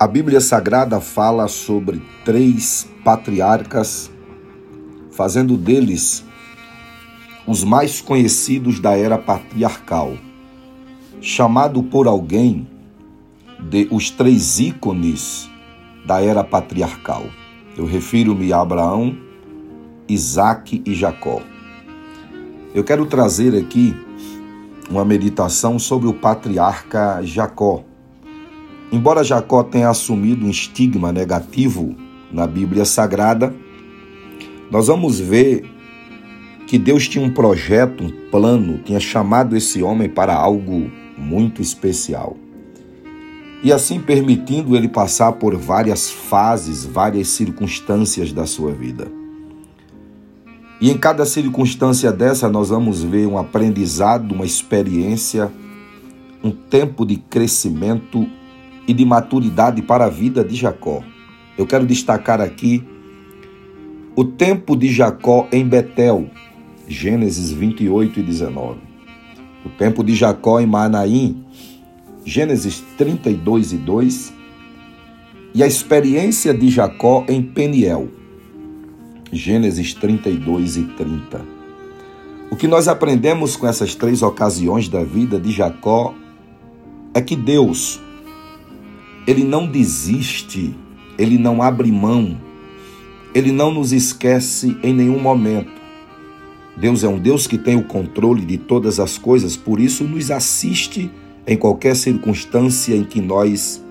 [0.00, 4.08] A Bíblia Sagrada fala sobre três patriarcas,
[5.10, 6.24] fazendo deles
[7.44, 10.16] os mais conhecidos da era patriarcal,
[11.20, 12.68] chamado por alguém
[13.58, 15.50] de os três ícones
[16.06, 17.24] da era patriarcal.
[17.76, 19.18] Eu refiro-me a Abraão,
[20.08, 21.42] Isaac e Jacó.
[22.72, 23.96] Eu quero trazer aqui
[24.88, 27.87] uma meditação sobre o patriarca Jacó
[28.90, 31.94] Embora Jacó tenha assumido um estigma negativo
[32.32, 33.54] na Bíblia Sagrada,
[34.70, 35.70] nós vamos ver
[36.66, 42.36] que Deus tinha um projeto, um plano, tinha chamado esse homem para algo muito especial.
[43.62, 49.10] E assim permitindo ele passar por várias fases, várias circunstâncias da sua vida.
[50.80, 55.50] E em cada circunstância dessa nós vamos ver um aprendizado, uma experiência,
[56.42, 58.28] um tempo de crescimento
[58.88, 61.02] e de maturidade para a vida de Jacó.
[61.58, 62.82] Eu quero destacar aqui
[64.16, 66.30] o tempo de Jacó em Betel,
[66.88, 68.80] Gênesis 28 e 19.
[69.64, 71.44] O tempo de Jacó em Manaim,
[72.24, 74.32] Gênesis 32 e 2.
[75.54, 78.08] E a experiência de Jacó em Peniel,
[79.30, 81.44] Gênesis 32 e 30.
[82.50, 86.14] O que nós aprendemos com essas três ocasiões da vida de Jacó
[87.12, 88.00] é que Deus,
[89.28, 90.74] ele não desiste,
[91.18, 92.40] ele não abre mão,
[93.34, 95.78] ele não nos esquece em nenhum momento.
[96.74, 100.30] Deus é um Deus que tem o controle de todas as coisas, por isso nos
[100.30, 101.10] assiste
[101.46, 103.84] em qualquer circunstância em que nós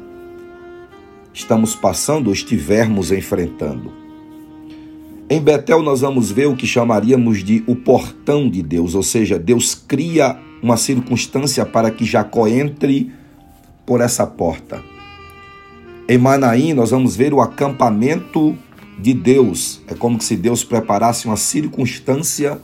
[1.32, 3.94] estamos passando ou estivermos enfrentando.
[5.30, 9.38] Em Betel nós vamos ver o que chamaríamos de o portão de Deus, ou seja,
[9.38, 13.12] Deus cria uma circunstância para que Jacó entre
[13.86, 14.97] por essa porta.
[16.10, 18.58] Em Manaim, nós vamos ver o acampamento
[18.98, 19.82] de Deus.
[19.90, 22.62] É como se Deus preparasse uma circunstância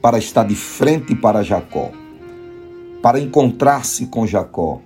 [0.00, 1.90] para estar de frente para Jacó,
[3.02, 4.80] para encontrar-se com Jacó,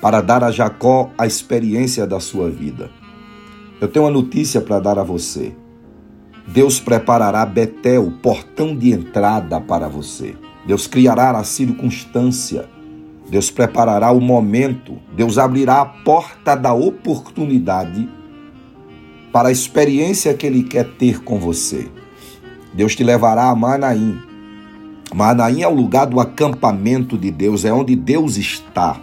[0.00, 2.90] para dar a Jacó a experiência da sua vida.
[3.78, 5.52] Eu tenho uma notícia para dar a você.
[6.46, 10.34] Deus preparará Betel, o portão de entrada para você.
[10.66, 12.70] Deus criará a circunstância
[13.28, 18.08] Deus preparará o momento, Deus abrirá a porta da oportunidade
[19.30, 21.88] para a experiência que Ele quer ter com você.
[22.72, 24.18] Deus te levará a Manaim.
[25.14, 28.98] Manaim é o lugar do acampamento de Deus, é onde Deus está,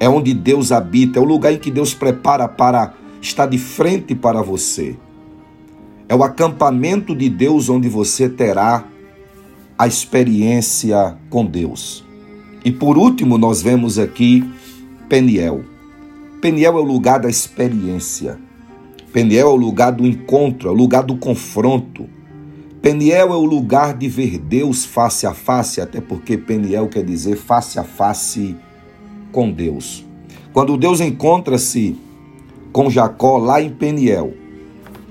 [0.00, 4.14] é onde Deus habita, é o lugar em que Deus prepara para estar de frente
[4.14, 4.96] para você.
[6.08, 8.84] É o acampamento de Deus onde você terá
[9.76, 12.07] a experiência com Deus.
[12.64, 14.44] E por último, nós vemos aqui
[15.08, 15.64] Peniel.
[16.40, 18.38] Peniel é o lugar da experiência.
[19.12, 22.06] Peniel é o lugar do encontro, é o lugar do confronto.
[22.82, 27.36] Peniel é o lugar de ver Deus face a face, até porque Peniel quer dizer
[27.36, 28.54] face a face
[29.32, 30.06] com Deus.
[30.52, 31.96] Quando Deus encontra-se
[32.72, 34.34] com Jacó lá em Peniel,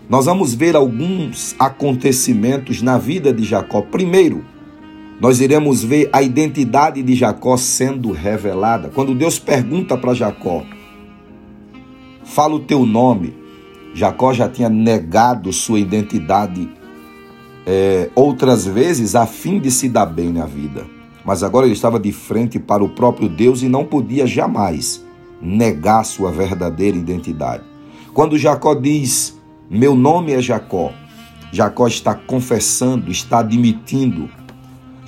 [0.09, 3.81] nós vamos ver alguns acontecimentos na vida de Jacó.
[3.81, 4.45] Primeiro,
[5.19, 8.89] nós iremos ver a identidade de Jacó sendo revelada.
[8.89, 10.63] Quando Deus pergunta para Jacó,
[12.23, 13.33] fala o teu nome,
[13.95, 16.69] Jacó já tinha negado sua identidade
[17.66, 20.85] é, outras vezes a fim de se dar bem na vida.
[21.25, 25.03] Mas agora ele estava de frente para o próprio Deus e não podia jamais
[25.41, 27.63] negar sua verdadeira identidade.
[28.13, 29.38] Quando Jacó diz:
[29.69, 30.94] Meu nome é Jacó,
[31.51, 34.29] Jacó está confessando, está admitindo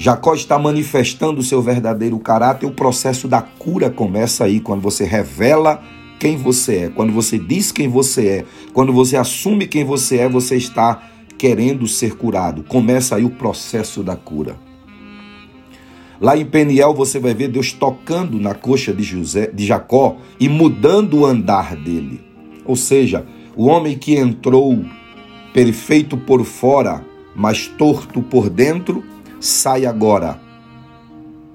[0.02, 5.04] Jacó está manifestando o seu verdadeiro caráter, o processo da cura começa aí, quando você
[5.04, 5.84] revela
[6.18, 10.30] quem você é, quando você diz quem você é, quando você assume quem você é,
[10.30, 11.04] você está
[11.38, 12.64] querendo ser curado.
[12.64, 14.56] Começa aí o processo da cura.
[16.22, 20.48] Lá em Peniel você vai ver Deus tocando na coxa de José, de Jacó e
[20.48, 22.24] mudando o andar dele.
[22.64, 24.82] Ou seja, o homem que entrou
[25.54, 27.04] perfeito por fora,
[27.36, 29.04] mas torto por dentro,
[29.40, 30.40] sai agora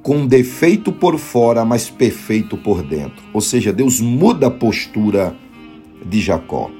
[0.02, 3.24] com defeito por fora, mas perfeito por dentro.
[3.32, 5.34] Ou seja, Deus muda a postura
[6.04, 6.70] de Jacó.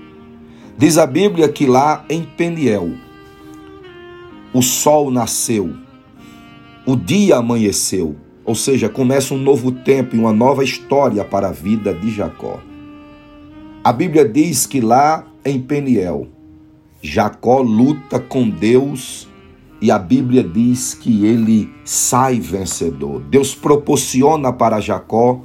[0.76, 2.92] Diz a Bíblia que lá em Peniel
[4.52, 5.74] o sol nasceu,
[6.86, 8.14] o dia amanheceu,
[8.44, 12.60] ou seja, começa um novo tempo e uma nova história para a vida de Jacó.
[13.82, 16.28] A Bíblia diz que lá em Peniel,
[17.02, 19.28] Jacó luta com Deus
[19.84, 23.20] e a Bíblia diz que ele sai vencedor.
[23.20, 25.42] Deus proporciona para Jacó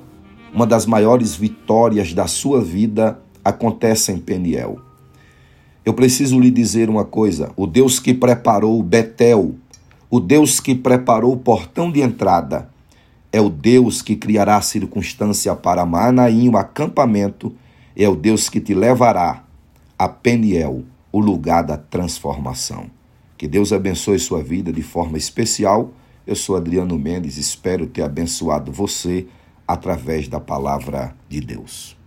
[0.54, 4.80] uma das maiores vitórias da sua vida, acontece em Peniel.
[5.84, 9.56] Eu preciso lhe dizer uma coisa: o Deus que preparou Betel,
[10.10, 12.70] o Deus que preparou o portão de entrada,
[13.34, 17.54] é o Deus que criará circunstância para Manaim, o acampamento,
[17.94, 19.44] é o Deus que te levará
[19.98, 22.99] a Peniel, o lugar da transformação.
[23.40, 25.94] Que Deus abençoe sua vida de forma especial.
[26.28, 29.28] Eu sou Adriano Mendes, espero ter abençoado você
[29.66, 31.99] através da palavra de Deus.